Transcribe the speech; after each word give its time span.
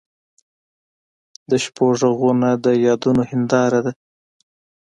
د 1.49 1.51
شپو 1.63 1.85
ږغونه 1.99 2.49
د 2.63 2.65
یادونو 2.85 3.21
هنداره 3.31 3.79
ده. 3.85 3.91